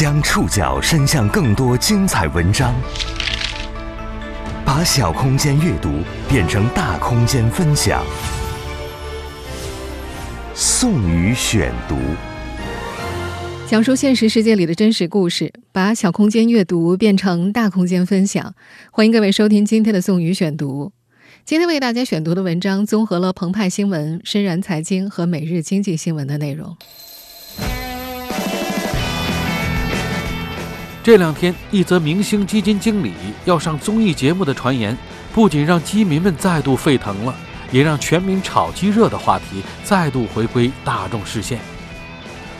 [0.00, 2.74] 将触角伸向更多精彩文章，
[4.64, 5.90] 把小空间阅读
[6.26, 8.02] 变成大空间分享。
[10.54, 11.96] 宋宇选读，
[13.68, 18.54] 讲述现实世界里的真实故事，把小空间阅读变成大空间分享。
[18.90, 20.92] 欢迎各位收听今天的宋宇选读。
[21.44, 26.74] 今天为大家选读的文章综合了澎湃新闻、深燃财经和每日经济新闻的内容。
[31.10, 33.12] 这两天，一则明星基金经理
[33.44, 34.96] 要上综艺节目的传言，
[35.32, 37.34] 不仅让基民们再度沸腾了，
[37.72, 41.58] 也让全民炒鸡热的话题再度回归大众视线。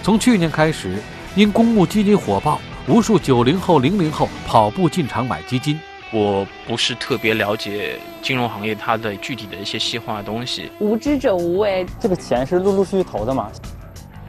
[0.02, 1.00] 从去年开始，
[1.36, 5.78] 因公募基金火爆，无数九零后、零零后跑步进场买基金。
[6.10, 10.72] 我不是特别了解金融行业它的具体的一些细化的东西。
[10.80, 13.48] 无知者无畏，这个钱是陆陆续续投的嘛？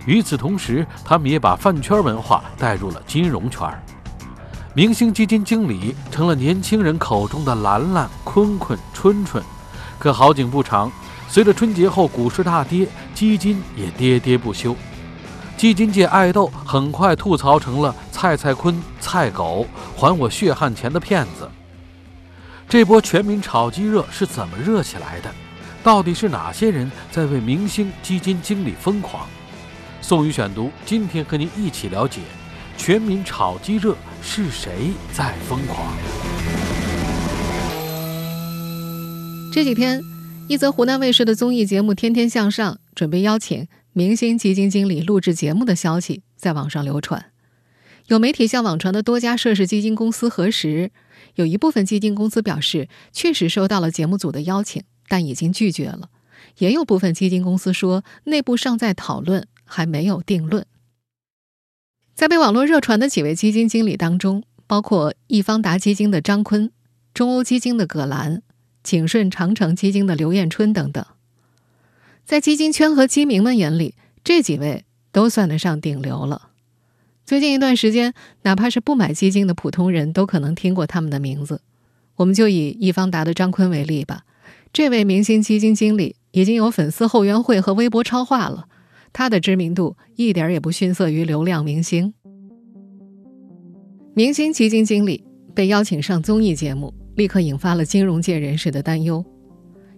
[0.06, 3.68] 与此同时，他们也把饭圈文化带入了金融圈。
[4.74, 9.44] 明星基金经理成了年轻人口中的兰兰、坤坤、春春，
[10.00, 10.90] 可好景不长，
[11.28, 14.74] 随着春节后股市大跌，基金也跌跌不休。
[15.58, 21.50] 基金界爱豆很快吐槽成了“蔡蔡坤、蔡狗，还我血汗钱”的骗子。
[22.70, 25.30] 这波全民炒鸡热是怎么热起来的？
[25.84, 29.28] 到底是哪些人在为明星基金经理疯狂？
[30.02, 32.22] 宋宇选读，今天和您一起了解。
[32.78, 35.96] 全民炒鸡热，是谁在疯狂？
[39.54, 40.02] 这几天，
[40.48, 47.26] 一则湖南卫视的综艺节目《天天向上》准备邀请明星基金经理录制节目的消息在网上流传。
[48.08, 50.92] 有媒体向网传的多家涉事基金公司核实，
[51.36, 56.10] 有一部分基金公司表示确实收到了节目组的邀请，但已经拒绝了；
[56.58, 60.66] 也有部分基金公司说内部尚在讨论，还没有定论。
[62.22, 66.70] 在被网络热传的几位基金经理当中，包括易方达基金的张坤、
[67.16, 68.44] 中欧基金的葛兰、
[68.84, 71.04] 景顺长城基金的刘艳春等等。
[72.24, 76.50] 在基金圈和基民们眼里，这几位都算得上顶流了。
[77.26, 78.14] 最近一段时间，
[78.44, 81.64] 哪怕是不买基金的普通人都可能听过他们的名字。
[82.18, 84.26] 我们就以易方达的张坤为例吧，
[84.72, 88.68] 这位明星基金经理已经有粉丝后援会和微博超话了。
[89.14, 92.14] 他的知名度一点也不逊色于流量明星。
[94.14, 95.24] 明星基金经理
[95.56, 99.24] 被邀请上综艺节目，立刻引发了金融界人士的担忧。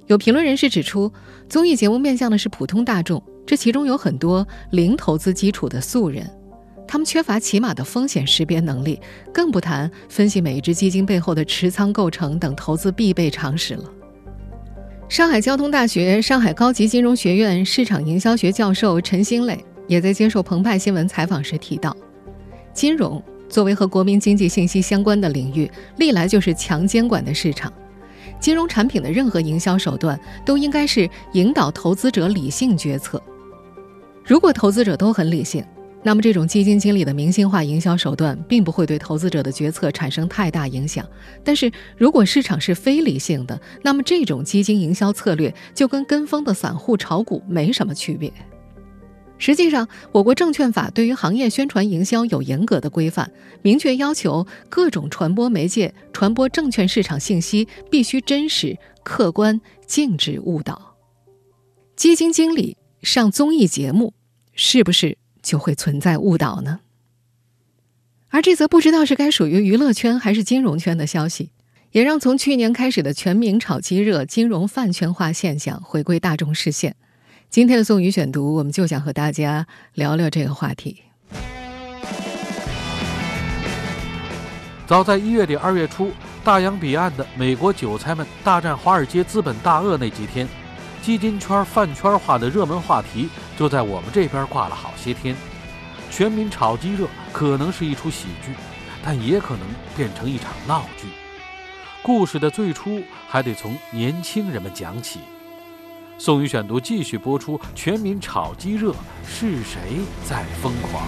[0.07, 1.11] 有评论人士指出，
[1.47, 6.29] 综艺节目面向的是普通大众，这其中有很多零投资基础的素人，
[6.87, 8.99] 他们缺乏起码的风险识别能力，
[9.33, 13.89] 更不谈分析每一只基金背后的持仓构成等投资必备常识了。
[15.13, 21.95] 上海交通大学上海高级金融学院市场营销学教授陈新磊也在接受澎湃新闻采访时提到，
[22.73, 27.71] 金融作为和国民经济信息相关的领域，历来就是强监管的市场。
[28.39, 33.21] 金融产品的任何营销手段都应该是引导投资者理性决策。
[34.25, 35.63] 如果投资者都很理性。
[36.05, 41.07] 那么，这种基金经理的明星化营销手段并不会对投资者的决策产生太大影响。
[41.43, 48.31] 但是如果市场是非理性的，那么这种基金营销策略就跟跟风的散户炒股没什么区别。
[49.37, 53.31] 实际上，我国证券法对于行业宣传营销有严格的规范，
[53.61, 60.95] 明确要求各种传播媒介传播证券市场信息必须真实、客观，禁止误导。
[61.95, 64.13] 基金经理上综艺节目，
[64.53, 65.17] 是不是？
[65.43, 66.79] 就会存在误导呢。
[68.29, 71.51] 而这则不知道是该属于娱乐圈还是金融圈的消息，
[71.91, 76.95] 也让从去年开始的全民炒鸡热、金融饭圈化现象回归大众视线。
[77.51, 81.03] 今天的宋宇选读，我们就想和大家聊聊这个话题。
[84.87, 86.11] 早在一月底、二月初，
[86.43, 90.47] 大洋彼岸的美国韭菜们大战华尔街资本大鳄那几天。
[91.03, 93.29] 基金圈饭圈化的热门话题
[93.63, 95.33] 就在我们这边挂了好些天，
[96.11, 98.51] 全民炒鸡热可能是一出喜剧，
[99.01, 99.65] 但也可能
[99.95, 101.07] 变成一场闹剧。
[102.01, 105.21] 故事的最初还得从年轻人们讲起。
[106.17, 108.93] 宋宇选读继续播出：全民炒鸡热，
[109.25, 111.07] 是谁在疯狂？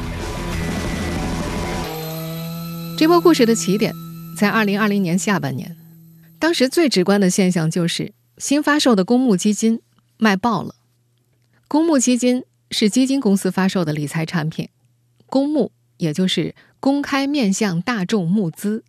[2.97, 3.93] 这波故事的起点
[4.37, 5.75] 在二零二零年下半年，
[6.39, 9.81] 当时最直观的现象就是新发售的公募基金。
[10.17, 10.75] 卖爆了！
[11.67, 14.69] 公募基金是基金公司发售的理财产品，
[15.25, 18.83] 公募也就是公开面向大众募资。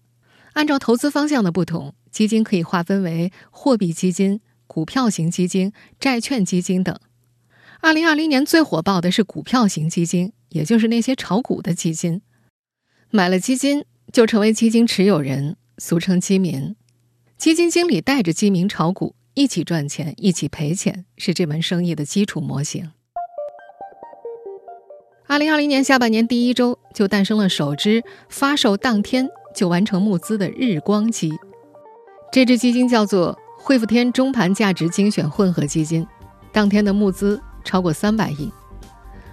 [0.52, 6.98] 按照投资方向的不同，基金可以划分为货币基金、股票型基金、债券基金等。
[7.80, 12.22] 二零二零年最火爆的是股票型基金，也就是那些炒股的基金。
[13.10, 16.74] 买了基金就成为基金持有人，俗称基民。
[17.36, 22.90] 基金经理带着基民炒股，一起赚钱，一起赔钱，是这门生意的基础模型。
[25.26, 31.30] 二零二零年下半年第一周，就诞生了首支发售当天就完成募资的日光机。
[32.32, 36.06] 这支基金叫做汇富天中盘价值精选混合基金，
[36.50, 38.50] 当天的募资超过三百亿。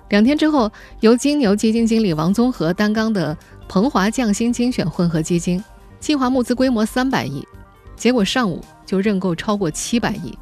[0.10, 0.70] 两天之后，
[1.00, 3.38] 由金牛基金经理王宗和担纲的
[3.70, 5.64] 鹏华匠心精选混合基金，
[6.02, 7.48] 计划募资规模三百亿，
[7.96, 10.38] 结果上午就认购超过七百亿，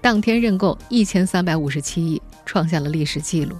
[0.00, 3.56] 当天认购一千三百五十七亿，创下了历史记录。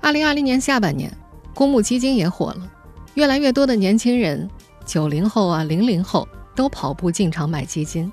[0.00, 1.14] 二零二零年下半年，
[1.54, 2.70] 公募基金也火了，
[3.14, 4.48] 越来越多的年轻人，
[4.86, 8.10] 九零后啊、零零后都跑步进场买基金。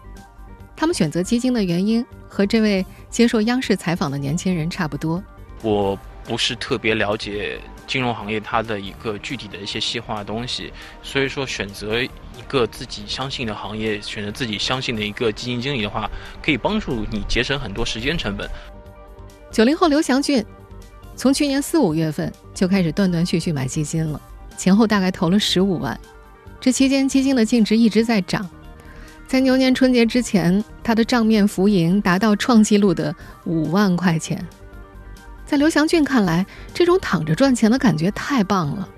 [0.75, 5.23] 他们选择基金的原因和这位接受央视采访的年轻人差不多。
[5.61, 10.71] 我不是特别了解金融行业它的一个具体的一些细化的东西，
[11.01, 12.09] 所以说选择一
[12.47, 16.09] 个自己相信的行业，选择自己相信的一个基金经理的话，
[16.43, 18.49] 可以帮助你节省很多时间成本。
[19.51, 20.45] 九零后刘祥俊。
[21.17, 24.19] 从去年四五月份就开始断断续续买基金了，
[24.57, 25.97] 前后大概投了十五万。
[26.59, 28.45] 这期间基金的净值一直在涨，
[29.25, 33.15] 在牛年春节之前，他的账面浮盈达到创纪录的
[33.45, 34.45] 五万块钱。
[35.45, 38.89] 在刘祥俊看来，这种躺着赚钱的感觉太棒了。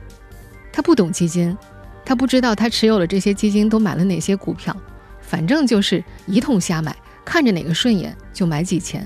[0.71, 1.57] 他不懂基金，
[2.05, 4.75] 他不知道他持有了这些基金都买了哪些股票，
[5.21, 6.95] 反正就是一通瞎买，
[7.25, 9.05] 看着哪个顺眼就买几钱。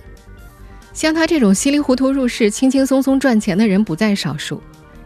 [0.93, 4.61] 像他这种稀里糊涂入市、轻轻松松赚钱的人不在少数。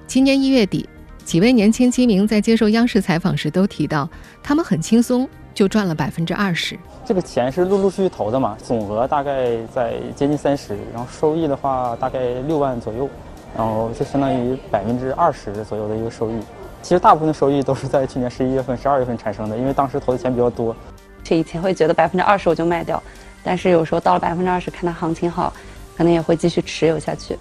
[0.07, 0.89] 今年一月底，
[1.23, 4.09] 几位年轻基民在接受央视采访时都提到，
[4.43, 6.77] 他们很轻松就赚了百分之二十。
[7.03, 13.09] 这个钱是陆陆续续投的嘛，总额大概在接近三十，然后收益的话大概六万左右，
[13.57, 16.35] 然后就相当于百分之二十左右的一个收益。
[16.83, 20.75] 其实大部分的收益都是在去年十一月份、十二月份产生的，因为当时投的钱比较多。
[21.23, 23.01] 这以前会觉得百分之二十我就卖掉，
[23.43, 25.51] 但是有时候到了百分之二十，看它行情好。
[25.97, 27.39] 可能也会继续持有下去。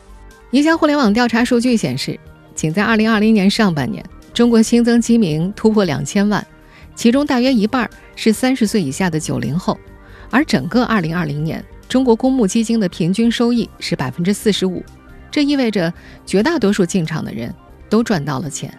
[0.53, 2.17] 一项互联网调查数据显示，
[2.55, 4.01] 仅在二零二零年上半年，
[4.33, 6.47] 中国新增基民突破两千万，
[6.95, 9.79] 其中大约一半是三十岁以下的九零后。
[10.31, 14.83] 而整个2020年，中国公募基金的平均收益是百分之四十五，
[15.31, 15.93] 这意味着
[16.27, 17.55] 绝大多数进场的人
[17.89, 18.73] 都赚到了钱。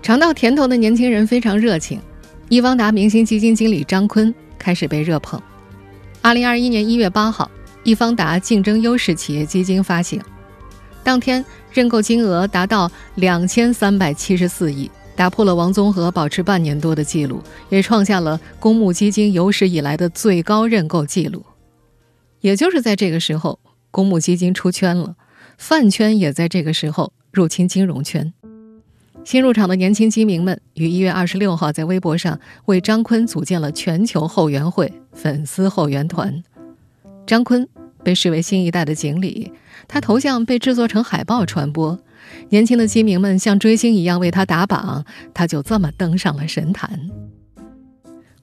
[0.00, 2.00] 尝到甜头的年轻人非常热情，
[2.48, 5.40] 易方达明星基金经理张坤开始被热捧。
[6.22, 7.50] 二零二一年一月八号，
[7.82, 10.22] 易方达竞争优势企业基金发行，
[11.02, 21.44] 当天认购金额达到两千三百七十四亿，打破了王宗和保持半年多的记录，也创下了公募基金有史以来的最高认购记录。
[22.40, 23.58] 也就是在这个时候，
[23.90, 25.16] 公募基金出圈了，
[25.56, 28.32] 饭圈也在这个时候入侵金融圈。
[29.24, 36.44] 新入场的年轻基民们于一月二十六号在微博上为张坤组建了全球后援会粉丝后援团。
[37.26, 37.66] 张坤
[38.02, 39.50] 被视为新一代的锦鲤，
[39.88, 41.98] 他头像被制作成海报传播，
[42.48, 47.10] 年轻的基民们像追星一样为他打榜，他就这么登上了神坛。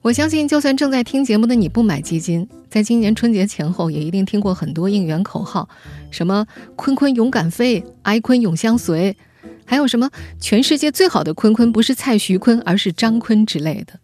[0.00, 5.68] 我相信，就算正在听节目的你不买基金，在今年春节前后也一定听过很多应援口号，
[6.10, 6.44] 什么
[6.74, 9.16] “坤坤勇敢飞，哀坤永相随”。
[9.64, 10.10] 还有什么？
[10.40, 14.00] 全世界最好的坤坤不是蔡徐坤，而是张坤之类的。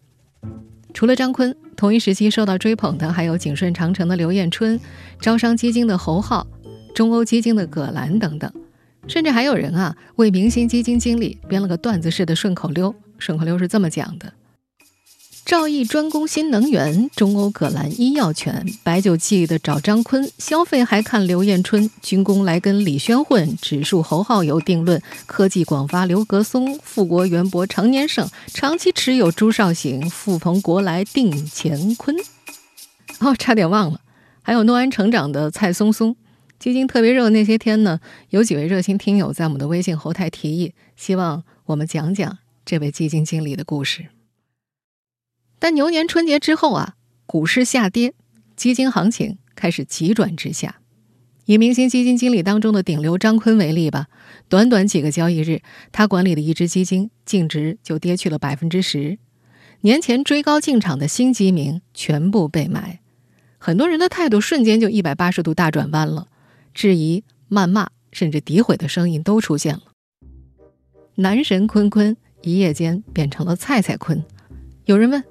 [0.93, 4.79] 除了张坤，同一时期受到追捧的还有景顺长城的刘彦春、
[5.19, 6.47] 招商基金的侯浩、
[6.95, 8.51] 中欧基金的葛兰等等，
[9.09, 12.95] 甚至还有人啊为明星基金经理编了个段子式的顺口溜。
[13.17, 14.31] 顺口溜是这么讲的。
[15.45, 32.15] 赵毅专攻新能源，中欧葛兰医药权，白酒记得找张坤，消费还看刘彦春，军工来跟李轩混，指数侯浩有定论，科技广发刘格松，富国元博常年胜，长期持有朱少醒，富鹏国来定乾坤。
[33.17, 33.99] 哦，差点忘了，
[34.43, 36.15] 还有诺安成长的蔡松松，
[36.59, 38.01] 基金特别热的那些天呢，
[38.31, 44.07] 有几位热心听友在我们的微信后台提议，希望我们讲讲这位基金经理的故事。
[45.57, 48.13] 但牛年春节之后啊，股市下跌，
[48.57, 50.81] 基金行情开始急转直下。
[51.45, 54.07] 以明星基金经理当中的顶流张坤为例吧，
[54.47, 55.61] 短短几个交易日，
[55.91, 59.17] 他管理的一只基金净值就跌去了百分之十。
[59.81, 62.99] 年前追高进场的新基民全部被买，
[63.57, 66.27] 很多人的态度瞬间就一百八十度大转弯了，
[66.79, 69.81] 质疑、谩骂甚至诋毁的声音都出现了。
[71.15, 74.23] 男神坤坤一夜间变成了菜菜坤，
[74.85, 75.21] 有人问。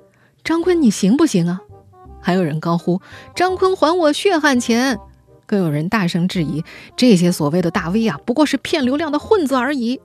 [0.44, 1.62] 张坤，你行不行啊？
[2.20, 3.00] 还有人高呼
[3.34, 4.98] ：“张坤还我血汗钱！”
[5.48, 6.62] 更有人大声质疑
[6.98, 10.02] ：“这些所谓的大 V 啊，不过是骗流量的混子而已。”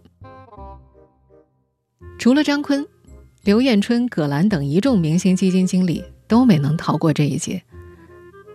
[2.17, 2.87] 除了张坤、
[3.43, 7.63] 刘艳春、葛兰等一众明星基金经理都没能逃过这一劫，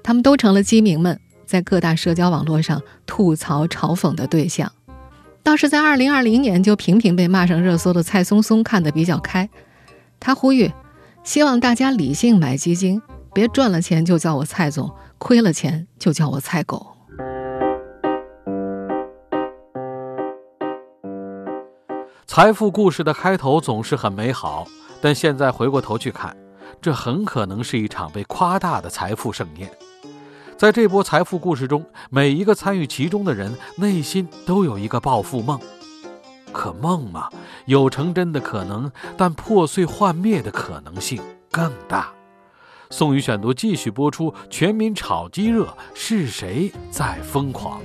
[0.02, 4.70] 他们都成了基民们在各大社交网络上吐槽嘲讽的对象。
[5.42, 9.48] 倒是在2020年就频频被骂上热搜的蔡松松看得比较开，
[10.20, 10.70] 他呼吁，
[11.24, 13.00] 希望大家理性买基金，
[13.32, 16.86] 别赚了钱就叫我蔡总，亏了钱就叫我蔡狗。
[22.26, 24.66] 财富故事的开头总是很美好，
[25.00, 26.36] 但现在回过头去看，
[26.82, 29.70] 这很可能是一场被夸大的财富盛宴。
[30.58, 35.60] 在这波财富故事中，每一个参与其中的人内心都有一个暴富梦，
[36.50, 37.28] 可梦嘛，
[37.66, 41.22] 有成真的可能，但破碎幻灭的可能性
[41.52, 42.12] 更大。
[42.90, 47.80] 宋宇选读继续播出：全民炒鸡热，是谁在疯狂？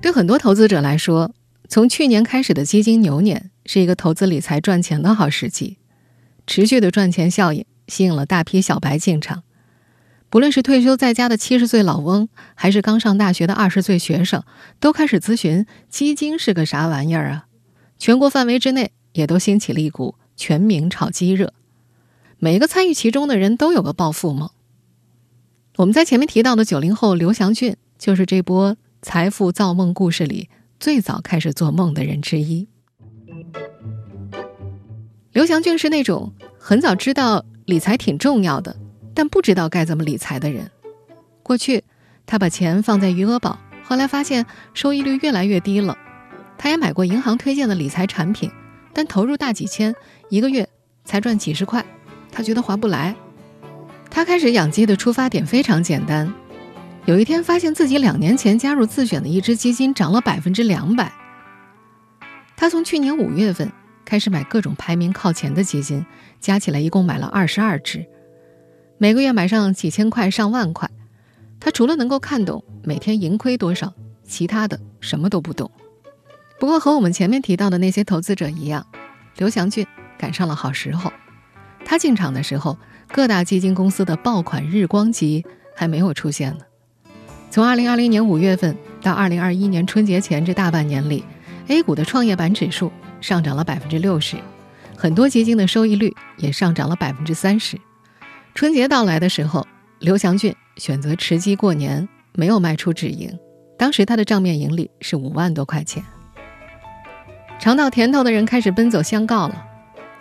[0.00, 1.32] 对很多投资者来说，
[1.68, 5.78] 从去年开始的基金牛年是一个投资理财赚钱的好时机，
[6.46, 9.42] 持续的赚钱效应吸引了大批小白进场。
[10.32, 14.42] 不论是退休在家的七十岁老翁，还是刚上大学的二十岁学生，
[14.80, 17.46] 都开始咨询基金是个啥玩意儿啊！
[17.98, 21.52] 全国范围之内也都兴起了一股全民炒基热，
[22.38, 24.48] 每一个参与其中的人都有个暴富梦。
[25.76, 30.48] 我们在前面提到的九零后刘祥俊，就是这波财富造梦故事里
[30.80, 32.66] 最早开始做梦的人之一。
[35.32, 38.74] 刘祥俊是那种很早知道理财挺重要的。
[39.14, 40.70] 但不知道该怎么理财的人，
[41.42, 41.84] 过去
[42.26, 45.96] 他把钱放在余额宝，后来发现收益率越来越低了。
[46.56, 48.50] 他也买过银行推荐的理财产品，
[48.92, 49.94] 但投入大几千，
[50.28, 50.68] 一个月
[51.04, 51.84] 才赚几十块，
[52.30, 53.14] 他觉得划不来。
[54.08, 56.32] 他开始养鸡的出发点非常简单，
[57.04, 61.12] 有一天发现自己两年前加入自选的一只基金涨了百分之两百。
[62.56, 63.72] 他从去年五月份
[64.04, 66.06] 开始买各种排名靠前的基金，
[66.40, 68.06] 加起来一共买了二十二只。
[69.02, 70.88] 每个月买上几千块、上万块，
[71.58, 73.92] 他除了能够看懂每天盈亏多少，
[74.24, 75.68] 其他的什么都不懂。
[76.60, 78.86] 不过和我们前面提到的那些投资者一样，
[79.38, 79.84] 刘祥俊
[80.16, 81.12] 赶上了好时候。
[81.84, 82.78] 他进场的时候，
[83.08, 85.44] 各大基金公司的爆款日光级
[85.74, 86.64] 还没有出现呢。
[87.50, 91.24] 从2020年5月份到2021年春节前这大半年里
[91.66, 94.36] ，A 股的创业板指数上涨了百分之六十，
[94.96, 97.76] 很多基金的收益率也上涨了百分之三十。
[98.54, 99.66] 春节到来的时候，
[99.98, 103.36] 刘祥俊选择持机过年，没有卖出止盈。
[103.78, 106.04] 当时他的账面盈利是五万多块钱。
[107.58, 109.66] 尝到甜头的人开始奔走相告了：“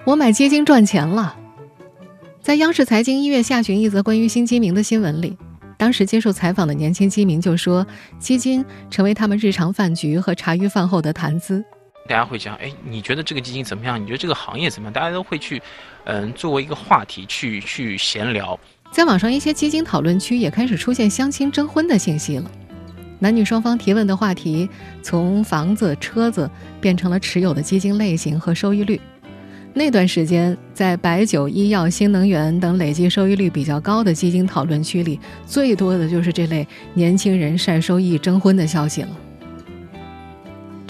[0.05, 1.37] 我买基金赚钱了。”
[2.41, 5.37] 在央视财经一月下旬一则关于新基民的新闻里，
[5.77, 7.85] 当时接受采访的年轻基民就说
[8.17, 11.63] ：“基金成为他们日常饭局和茶余饭后的谈资。”
[12.11, 14.01] 大家会讲，哎，你觉得这个基金怎么样？
[14.01, 14.93] 你觉得这个行业怎么样？
[14.93, 15.61] 大家都会去，
[16.03, 18.59] 嗯，作为一个话题去去闲聊。
[18.91, 22.51] 在网上一些基金讨论区也开始出现相亲征婚的信息了，
[23.19, 24.69] 男女双方提问的话题
[25.01, 26.51] 从房子、车子
[26.81, 28.99] 变成了持有的基金类型和收益率。
[29.73, 39.09] 那段时间，在白酒、医药、新能源等累计收益率比较高的基金讨论区里，最多的就是这类年轻人晒收益征婚的消息了。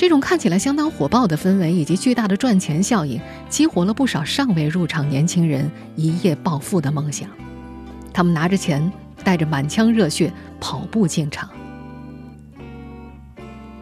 [0.02, 7.30] 这种看起来相当火爆的氛围以及巨大的赚钱效应，激活了不少尚未入场年轻人一夜暴富的梦想。
[8.12, 8.92] 他们拿着钱，
[9.24, 11.48] 带着满腔热血跑步进场。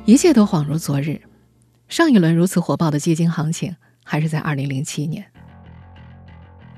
[0.03, 1.21] 一切都恍如昨日。
[1.87, 5.25] 上一轮如此火爆的基金行情，还是在2007年。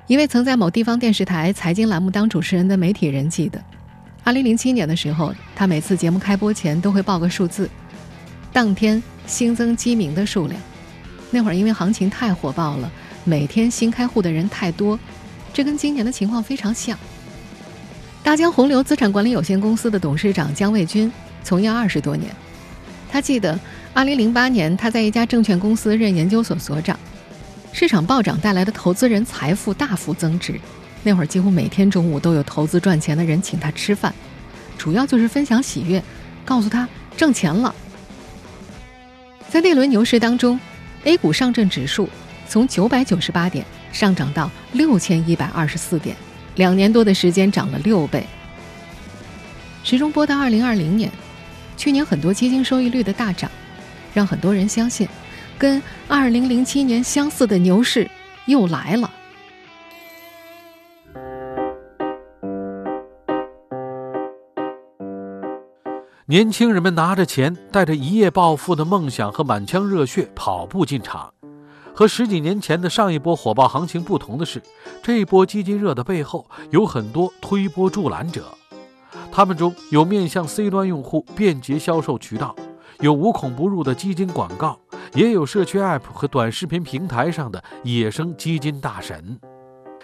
[0.05, 3.59] 一位曾在某地方电视台财经栏目当主持人的媒体人记得
[4.23, 7.67] ，2007年的时候，他每次节目开播前都会报个数字，
[8.53, 9.01] 当天。
[9.25, 10.61] 新增基民的数量，
[11.29, 12.91] 那会儿因为行情太火爆了，
[13.23, 14.99] 每天新开户的人太多，
[15.53, 16.97] 这跟今年的情况非常像。
[18.23, 21.11] 大江洪流资产管理有限公司的董事长姜卫军
[21.43, 22.31] 从业二十多年，
[23.09, 23.59] 他记得
[23.95, 26.99] 2008年他在一家证券公司任研究所所长，
[27.71, 30.59] 市场暴涨带来的投资人财富大幅增值，
[31.03, 34.13] 那会儿几乎每天中午都有投资赚钱的人请他吃饭，
[34.77, 36.03] 主要就是分享喜悦，
[36.45, 36.87] 告诉他
[37.17, 37.73] 挣钱了。
[39.51, 40.57] 在那轮牛市当中
[41.03, 42.07] ，A 股上证指数
[42.47, 46.15] 从九百九十八点上涨到六千一百二十四点，
[46.55, 48.25] 两年多的时间涨了六倍。
[49.83, 51.11] 时钟拨到二零二零年，
[51.75, 53.51] 去年很多基金收益率的大涨，
[54.13, 55.05] 让很多人相信，
[55.57, 58.09] 跟二零零七年相似的牛市
[58.45, 59.11] 又来了。
[66.31, 71.29] 年轻人们拿着钱，带着一夜暴富的梦想和满腔热血跑步进场。
[71.93, 74.63] 和十几年前的上一波火爆行情不同的是，
[75.03, 78.45] 这一波基金热的背后有很多推波助澜者，
[79.29, 82.55] 他们中有面向 C 端用户便捷销售渠道，
[83.01, 84.79] 有无孔不入的基金广告，
[85.13, 89.37] 也有社区 App 和短视频平台上的野生基金大神。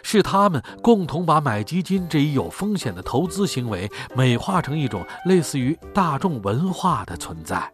[0.09, 7.69] 是他们共同把买基金这一有风险的投资行为美化成一种类似于大众文化的存在。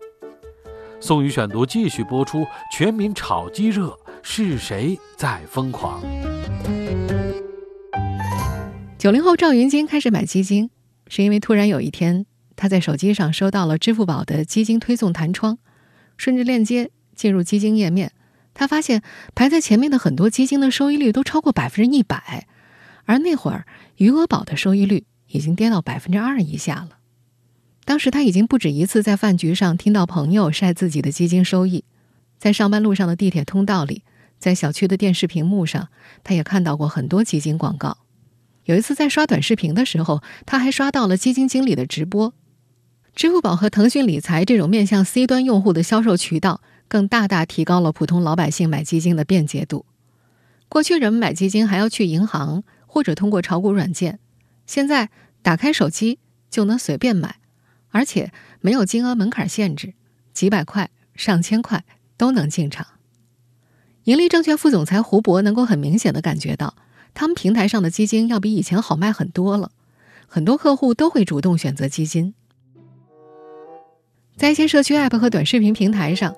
[0.99, 2.43] 宋宇选读继续播出：
[2.75, 6.01] 全民炒基热，是谁在疯狂？
[8.97, 10.71] 九零后赵云金开始买基金，
[11.07, 12.25] 是因为突然有一天，
[12.55, 15.59] 他在手机上收到了支付宝的基金推送弹窗，
[16.17, 18.11] 顺着链接进入基金页面。
[18.53, 19.01] 他发现
[19.33, 22.47] 排在前面的很多基金的收益率都超过百分之一百，
[23.05, 23.65] 而那会儿
[23.97, 26.97] 余额宝的收益率已经跌到百分之二以下了。
[27.85, 31.83] 当时他已经不止一次在饭局上听到朋友晒自己的基金收益，
[32.37, 34.03] 在上班路上的地铁通道里，
[34.39, 35.89] 在小区的电视屏幕上，
[36.23, 37.97] 他也看到过很多基金广告。
[38.65, 42.33] 有一次在刷短视频的时候，他还刷到了基金经理的直播。
[43.15, 46.61] 支付宝和腾讯理财这种面向 C 端用户的销售渠道。
[46.89, 49.83] 更大大提高了普通老百姓买基金的便捷度。
[50.69, 54.19] 过去人们买基金还要去银行或者通过炒股软件，
[54.67, 55.09] 现在
[55.41, 56.19] 打开手机
[56.51, 57.37] 就能随便买，
[57.89, 59.95] 而且没有金额门槛限制，
[60.33, 61.83] 几百块、上千块
[62.15, 62.85] 都能进场。
[64.03, 66.75] 盈利证券副总裁胡博能够很明显的感觉到，
[67.15, 69.71] 他们平台上的基金要比以前好卖很多了，
[70.27, 72.35] 很多客户都会主动选择基金。
[74.35, 76.35] 在一些社区 App 和短视频平台上。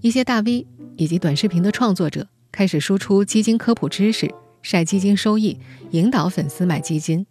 [0.00, 4.28] 一些大 V 以及短视频的创作者开始输出基金科普知识，
[4.60, 5.56] 晒基金收益，
[5.92, 7.24] 引导粉丝买基金。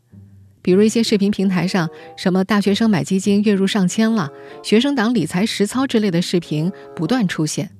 [0.62, 4.31] 比如一些视频平台上，什么大学生买基金月入上千了，
[4.63, 7.72] 学生党理财实操之类的视频不断出现。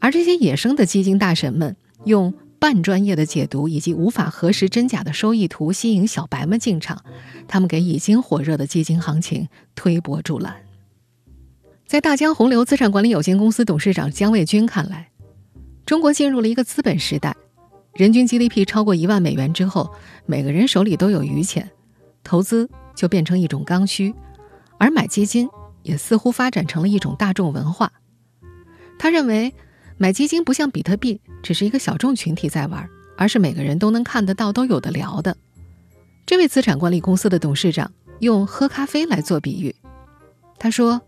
[0.00, 7.04] 而这些野生的基金大神们，用半专业的解读以及无法核实真假的收益图吸引小白们进场，
[7.46, 10.63] 他们给已经火热的基金行情推波助澜。
[11.86, 15.10] 在大江洪流资产管理有限公司董事长姜卫军看来，
[15.84, 17.36] 中国进入了一个资本时代，
[17.92, 19.92] 人均 GDP 超过一万美元之后，
[20.24, 21.70] 每个人手里都有余钱，
[22.24, 24.14] 投资就变成一种刚需，
[24.78, 25.46] 而买基金
[25.82, 27.92] 也似乎发展成了一种大众文化。
[28.98, 29.52] 他认为，
[29.98, 35.36] 买基金不像比特币，只是一个小众群体在玩，而是每个人都能看得到、都有的聊的。
[36.24, 39.76] 这位资产管理公司的董事长用喝咖啡来做比喻，
[40.58, 41.00] 他说。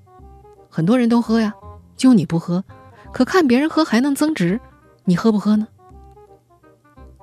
[0.77, 1.55] 很多人都喝呀，
[1.97, 2.63] 就你不喝，
[3.11, 4.61] 可看别人喝还能增值，
[5.07, 5.67] 你喝不喝呢？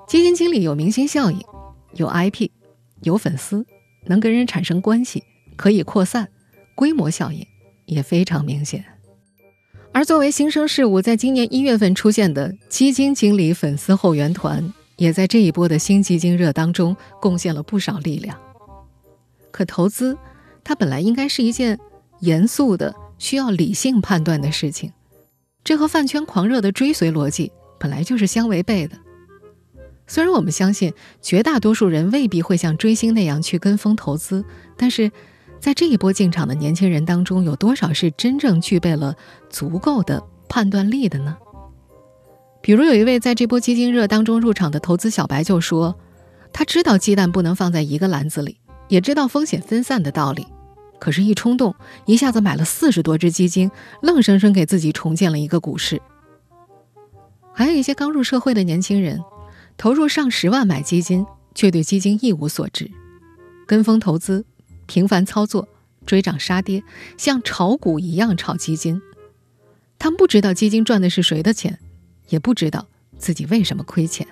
[0.08, 1.40] 基金经理有明星效应，
[1.94, 2.50] 有 IP，
[3.04, 3.64] 有粉丝，
[4.08, 5.24] 能跟人产生关系，
[5.56, 6.28] 可以扩散，
[6.74, 7.46] 规模效应
[7.86, 8.84] 也非常明显。
[9.92, 18.36] 而作为新生事物，在今年一月份出现的基金经理粉丝后援团，也在这一波的新基金热当中贡献了不少力量。
[19.52, 20.18] 可投资，
[20.64, 21.80] 它本来应该是一件
[22.22, 22.92] 严肃的。
[23.24, 24.92] 需要理性判断的事情，
[25.64, 28.98] 这和饭圈狂热的追随逻辑本来就是相违背的。
[30.08, 34.44] 虽然我们相信绝大多数人未必会像追星那样去跟风投资，
[34.76, 35.10] 但是
[35.62, 39.16] 在这一波进场的年轻人当中，有多少是真正具备了
[39.50, 41.38] 足够的判断力的呢？
[42.62, 45.98] 比如有一位在这波基金热当中入场的投资小白就说，
[46.52, 48.60] 他知道鸡蛋不能放在一个篮子里，
[48.90, 50.46] 也知道风险分散的道理。
[51.04, 53.70] 可是，一冲动，一下子买了四十多只基金，
[54.02, 56.02] 愣生生给自己重建了一个股市。
[57.52, 59.22] 还有一些刚入社会的年轻人，
[59.76, 62.90] 投入上十万买基金，却对基金一无所知，
[63.68, 64.46] 跟风投资，
[64.86, 65.68] 频繁操作，
[66.06, 66.82] 追涨杀跌，
[67.18, 69.02] 像炒股一样炒基金。
[70.00, 71.80] 他们不知道基金赚的是谁的钱，
[72.30, 72.88] 也不知道
[73.18, 74.26] 自己为什么亏钱。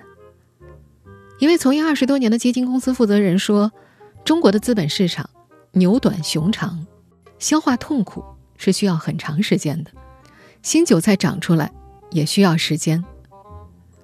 [1.38, 3.72] 一位从业二十多年的基金公司负责人说
[4.24, 5.28] ：“中国的资本市场。”
[5.74, 6.86] 牛短熊长，
[7.38, 8.22] 消化痛苦
[8.58, 9.90] 是需要很长时间的。
[10.60, 11.72] 新韭菜长出来
[12.10, 13.02] 也需要时间。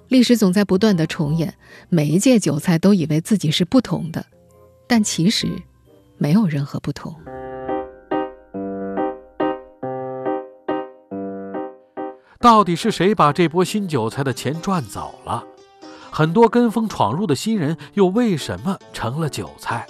[0.09, 1.55] 历史总在不断的重演，
[1.91, 4.25] 每一届韭菜都以为自己是不同的，
[4.87, 5.47] 但其实
[6.17, 7.15] 没有任何不同。
[12.41, 15.45] 到底是谁把这波新韭菜的钱赚走了？
[16.11, 19.87] 很多跟风闯入的新人又为什么成了韭菜？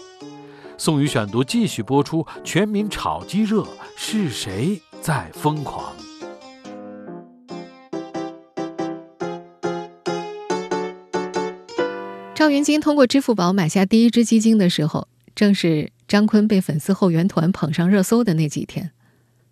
[0.81, 5.93] 宋宇选读继续播出：全民炒鸡热，是谁在疯狂？
[12.33, 18.93] 赵云金通过支付宝买下第一只基金的时候，正是张坤被粉丝后援团捧上热搜的那几天。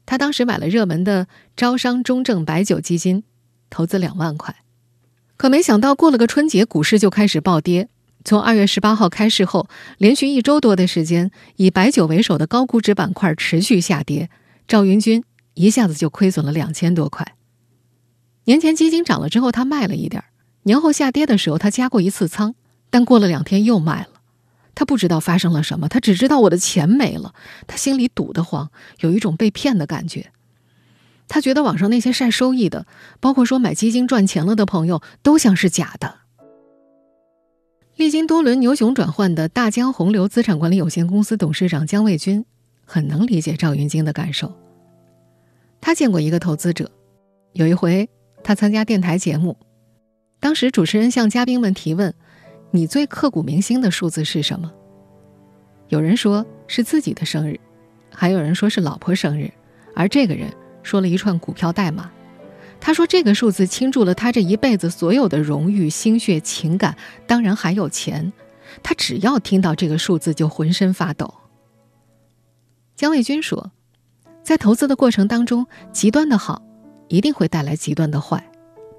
[0.06, 3.24] 他当时买了热门的招商中证白酒基金，
[3.68, 4.54] 投资两万块，
[5.36, 7.88] 可没想到，过了个春节，股市就开始暴跌。
[8.26, 14.28] 从二月十八号开市后，连续一周多的时间，以白酒为首的高估值板块持续下跌，
[14.66, 15.22] 赵云军
[15.54, 17.36] 一下子就亏损了两千多块。
[18.46, 20.24] 年前基金涨了之后，他卖了一点
[20.64, 22.56] 年后下跌的时候，他加过一次仓，
[22.90, 24.08] 但过了两天又卖了。
[24.74, 27.32] 他不知道发生了什么，他只知道我的钱没了，
[27.68, 30.32] 他心里堵得慌，有一种被骗的感觉。
[31.28, 32.88] 他觉得网上那些晒收益的，
[33.20, 36.25] 包括说买基金赚钱了的朋友，都像是假的。
[37.96, 42.44] 历经多轮牛熊转换的大江洪流资产管理有限公司董事长姜卫军，
[42.84, 44.52] 很能理解赵云京的感受。
[45.80, 46.90] 他见过一个投资者，
[47.54, 48.06] 有一回
[48.44, 49.56] 他参加电台节目，
[50.40, 52.12] 当时主持人向嘉宾们提问
[52.70, 54.70] ：“你最刻骨铭心的数字是什么？”
[55.88, 57.58] 有人说是自己的生日，
[58.10, 59.50] 还有人说是老婆生日，
[59.94, 62.12] 而这个人说了一串股票代码。
[62.86, 66.96] 他说：“这个数字倾注了他这一辈子所有的荣誉、心血、情感，
[67.26, 68.32] 当然还有钱。
[68.80, 71.34] 他只要听到这个数字，就浑身发抖。”
[72.94, 73.72] 姜卫军说
[74.44, 76.62] ：“在投资的过程当中，极端的好
[77.08, 78.48] 一定会带来极端的坏，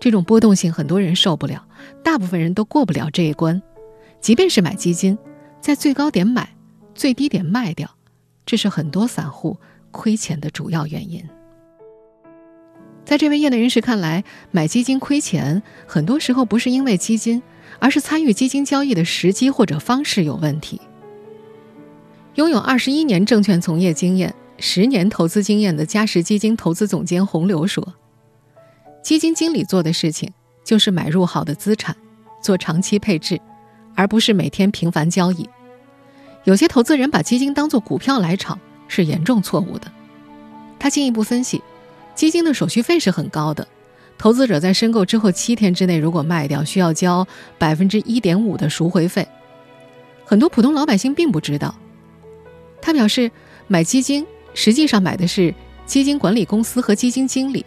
[0.01, 1.65] 这种波动性很多人受不了，
[2.03, 3.61] 大部分人都过不了这一关。
[4.19, 5.17] 即便是买基金，
[5.61, 6.53] 在最高点买，
[6.93, 7.89] 最低点卖掉，
[8.45, 9.55] 这是很多散户
[9.91, 11.25] 亏钱的主要原因。”
[13.07, 17.41] 在这位业内人士看来，买基金亏钱，很多时候不是因为基金，
[17.79, 20.81] 而是参与基金交易的时机或者方式有问题。
[22.35, 27.93] 拥有二十一年证券从业经验、十年投资经验的嘉实基金投资总监洪流说
[29.01, 30.29] ：“基金经理做的事情
[30.65, 31.95] 就是买入好的资产，
[32.41, 33.39] 做长期配置，
[33.95, 35.47] 而不是每天频繁交易。
[36.43, 39.89] 有些投资人把基金当作股票来炒，是严重错误的。”
[40.77, 41.63] 他进一步分析。
[42.17, 43.67] 基金的手续费是很高的，
[44.17, 47.27] 投资者在申购之后七天之内如果卖掉，需要交
[47.59, 49.27] 百分之一点五的赎回费。
[50.25, 51.75] 很多普通老百姓并不知道。
[52.81, 53.29] 他表示，
[53.67, 54.25] 买基金
[54.55, 55.53] 实际上买的是
[55.85, 57.63] 基金管理公司和基金经理，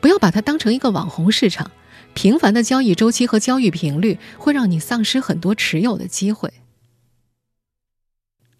[0.00, 1.68] 不要把它当成一个网红市场。
[2.14, 6.48] 频繁的交易周期和交易频率会让你丧失很多持有的机会。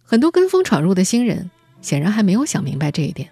[0.03, 3.31] 很多跟风闯入的新人显然还没有想明白这一点。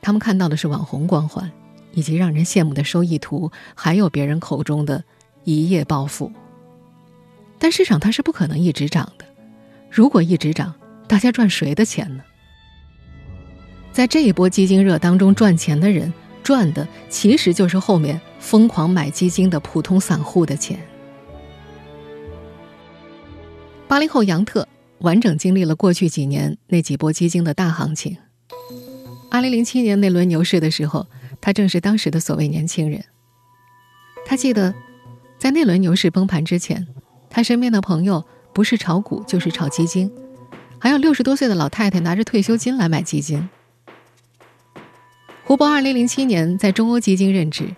[0.00, 1.50] 他们看到的是网红光环，
[1.92, 5.04] 以及让人羡慕的收益图，还有别人口中的
[5.44, 6.32] 一夜暴富。
[7.58, 9.24] 但市场它是不可能一直涨的，
[9.90, 10.74] 如果一直涨，
[11.06, 12.24] 大家赚谁的钱呢？
[13.92, 20.80] 在这一波基金热当中赚钱的人，赚的其实就是后面疯狂买基金的普通散户的钱。
[23.86, 24.66] 八零后杨特
[25.00, 28.16] 完整经历了过去几年那几波基金的大行情。
[29.30, 31.06] 二零零七年那轮牛市的时候，
[31.40, 33.04] 他正是当时的所谓年轻人。
[34.26, 34.74] 他记得，
[35.38, 36.86] 在那轮牛市崩盘之前，
[37.30, 40.10] 他身边的朋友不是炒股就是炒基金，
[40.78, 43.48] 还有六十多岁的老太太拿着退休金来买基金。
[45.44, 47.74] 胡博二零零七年在中欧基金任职，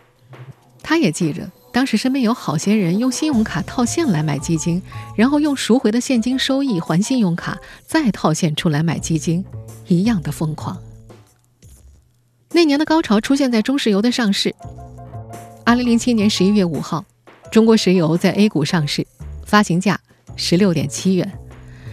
[0.83, 4.83] 他也记着当时身边有好些人用信用卡套现来买基金，
[5.17, 9.45] 然后用赎回的现金收益还信用卡，再套现出来买基金，
[9.87, 10.79] 一样的疯狂。
[12.55, 14.55] 那年的高潮出现在中石油的上市。
[15.65, 17.03] 二零零七年十一月五号，
[17.51, 19.07] 中国石油在 A 股上市，
[19.47, 19.99] 发行价
[20.37, 21.33] 十六点七元，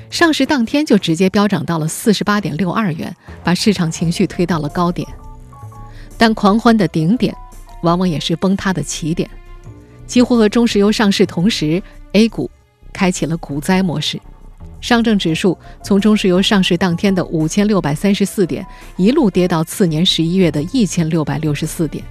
[0.10, 5.08] 上市当天就直接飙涨到了四十八点六二元，把市场情绪推到了高点。
[6.18, 7.34] 但狂欢的顶点，
[7.84, 9.30] 往往也是崩塌的起点。
[10.06, 12.52] 几乎和中石油上市同时，A 股
[12.92, 14.20] 开启了股灾模式。
[14.82, 18.66] 上证指数从中石油上市当天的五千六百三十四点，
[18.98, 22.04] 一路跌到次年十一月的一千六百六十四点，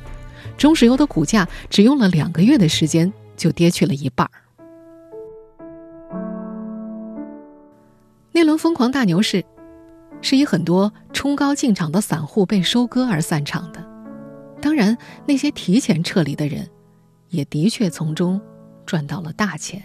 [0.56, 4.30] 中石油的股价只用了两个月的时间就跌去了一半儿。
[8.32, 9.44] 那轮疯狂大牛市，
[10.20, 13.84] 是以很多冲高进场的散户被收割而散场的，
[14.60, 16.68] 当然，那些提前撤离的人，
[17.30, 18.40] 也的确从中
[18.86, 19.82] 赚到了大钱。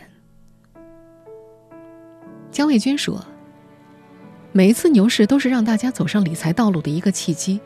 [2.54, 3.26] 姜卫军说
[4.54, 7.60] ：“每一次牛市都是让大家走上理财道路的一个契机，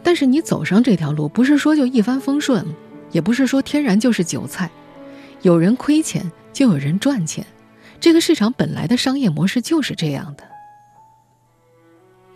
[0.00, 2.64] 但是你走上这条路，不是说就一帆风顺，
[3.10, 4.70] 也不是说天然就是韭菜，
[5.42, 7.44] 有人亏钱就有人赚钱，
[7.98, 10.44] 这个市场本来的商业模式就是这样的。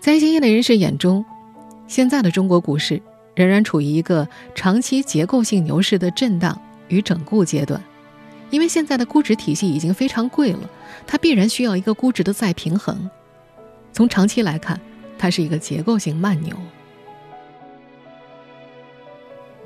[0.01, 1.25] 在一些业内人士眼中，
[1.87, 3.01] 现在的中国股市
[3.37, 7.81] 仍然处于一个长期结构性牛市的震荡与整固阶段。”
[8.51, 10.71] 因为现在的估值体系已经非常贵了，
[11.07, 13.11] 它必然需要一个估值的再平衡。
[13.93, 14.81] 从长期来看，
[15.19, 16.57] 它是一个结构性慢牛。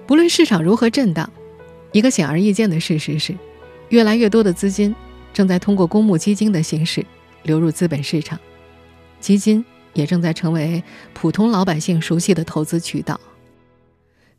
[0.06, 1.30] 不论市场如何震荡，
[1.92, 3.34] 一个显而易见的事实是，
[3.90, 4.94] 越来越多的资金
[5.32, 7.04] 正在通过公募基金的形式
[7.42, 8.38] 流入资本市场，
[9.20, 13.20] 基金也正在成为普通老百姓熟悉的投资渠道。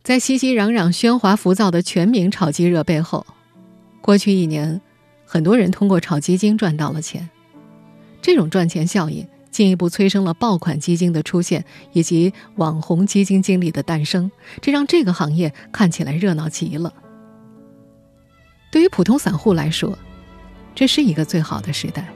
[0.03, 3.25] 在熙熙攘攘、喧哗浮躁的全民炒基热背后，
[4.01, 4.81] 过去一年，
[5.25, 7.29] 很多人通过炒基金赚到了钱。
[8.21, 16.93] 这种赚钱效应进一步催生了爆款基金的出现，以及网红基金经理的诞生，这让这个行业看起来热闹极了。
[18.71, 19.97] 对于普通散户来说，
[20.73, 22.07] 这是一个最好的时代，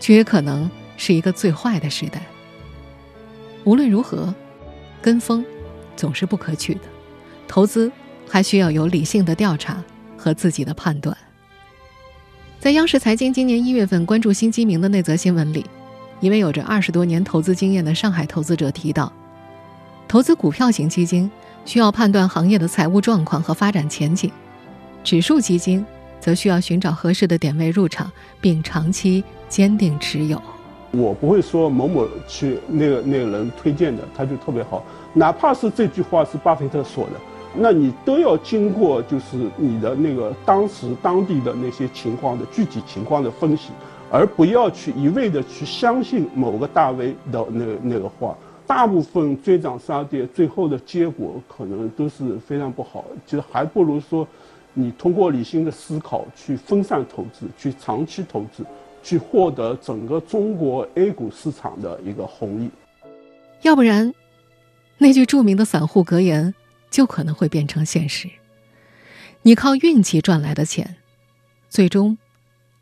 [0.00, 2.22] 却也可能是一个最坏的时代。
[3.64, 4.34] 无论如何，
[5.00, 5.44] 跟风
[5.96, 6.82] 总是不可取的，
[7.48, 7.90] 投资
[8.28, 9.82] 还需要有理性的调查
[10.22, 11.16] 和自己的判断。
[12.60, 15.66] 在央视财经今年一月份关注新基民的那则新闻里，
[16.20, 19.12] 一位有着二十多年投资经验的上海投资者提到，
[20.06, 21.28] 投资股票型基金
[21.64, 24.30] 需要判断行业的财务状况和发展前景。
[25.02, 25.84] 指数基金
[26.20, 28.08] 则需要寻找合适的点位入场，
[28.40, 30.40] 并长期坚定持有。
[30.92, 37.12] 我不会说某某去那个那个人推荐的他就特别好，哪怕是这句话是巴菲特说的，
[37.54, 43.70] 那你都要经过就是你的那个当时当地的那些情况的具体情况的分析，
[44.10, 48.36] 而不要去一味的去相信某个大 V 的那那个话。
[48.66, 54.26] 大部分追涨杀跌最后的结果可能都是非常不好，其实还不如说。
[54.74, 58.64] 你通过理性的思考去分散投资，去长期投资，
[59.02, 62.70] 去获得整个中国 A 股市场的一个红利。
[63.60, 64.14] 要不然，
[64.96, 66.54] 那句著名的散户格言
[66.92, 68.28] 就可能会变成现实：
[69.40, 70.96] 你靠运气赚来的钱，
[71.70, 72.18] 最终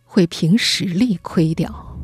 [0.04, 1.96] 会凭实力亏掉。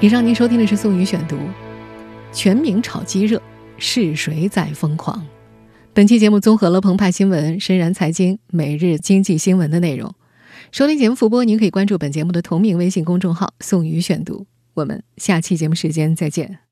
[0.00, 1.38] 以上您收听的是宋宇选读。
[2.32, 3.40] 全民炒鸡热，
[3.78, 5.24] 是谁在疯狂？
[5.94, 10.12] 本期节目综合了澎湃新闻、深燃财经、每日经济新闻的内容。
[10.72, 14.46] 收听节目复播，您可以关注本节目的同名微信公众号“宋宇选读”。
[14.78, 16.67] 我们下期节目时间再见。